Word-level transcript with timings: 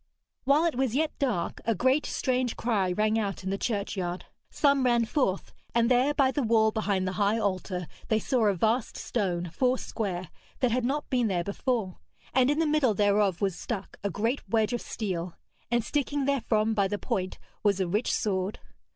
While 0.45 0.65
it 0.65 0.73
was 0.73 0.95
yet 0.95 1.11
dark 1.19 1.61
a 1.63 1.75
great 1.75 2.07
strange 2.07 2.57
cry 2.57 2.91
rang 2.91 3.19
out 3.19 3.43
in 3.43 3.51
the 3.51 3.57
churchyard. 3.59 4.25
Some 4.49 4.83
ran 4.83 5.05
forth, 5.05 5.53
and 5.75 5.91
there 5.91 6.15
by 6.15 6.31
the 6.31 6.41
wall 6.41 6.71
behind 6.71 7.07
the 7.07 7.11
high 7.21 7.37
altar 7.37 7.85
they 8.07 8.17
saw 8.17 8.47
a 8.47 8.55
vast 8.55 8.97
stone, 8.97 9.51
four 9.53 9.77
square, 9.77 10.31
that 10.59 10.71
had 10.71 10.85
not 10.85 11.07
been 11.11 11.27
there 11.27 11.43
before, 11.43 11.99
and 12.33 12.49
in 12.49 12.57
the 12.57 12.65
middle 12.65 12.95
thereof 12.95 13.41
was 13.41 13.55
stuck 13.55 13.97
a 14.03 14.09
great 14.09 14.41
wedge 14.49 14.73
of 14.73 14.81
steel, 14.81 15.35
and 15.69 15.83
sticking 15.85 16.25
therefrom 16.25 16.73
by 16.73 16.87
the 16.87 16.97
point 16.97 17.37
was 17.61 17.79
a 17.79 17.87
rich 17.87 18.11
sword. 18.11 18.57